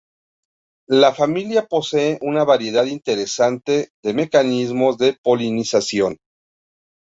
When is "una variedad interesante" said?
2.23-3.91